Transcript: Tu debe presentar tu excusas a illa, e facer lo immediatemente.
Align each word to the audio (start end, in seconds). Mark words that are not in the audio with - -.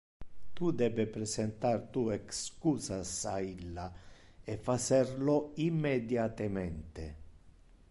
Tu 0.59 0.69
debe 0.81 1.03
presentar 1.17 1.83
tu 1.97 2.05
excusas 2.15 3.11
a 3.33 3.35
illa, 3.49 3.87
e 4.53 4.57
facer 4.67 5.07
lo 5.27 5.37
immediatemente. 5.69 7.05